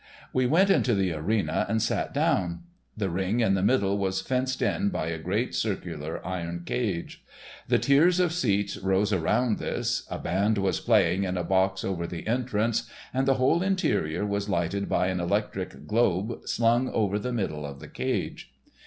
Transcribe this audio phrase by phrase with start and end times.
[0.33, 2.63] We went into the arena and sat down.
[2.97, 7.23] The ring in the middle was fenced in by a great, circular, iron cage.
[7.67, 12.07] The tiers of seats rose around this, a band was playing in a box over
[12.07, 17.31] the entrance, and the whole interior was lighted by an electric globe slung over the
[17.31, 18.51] middle of the cage.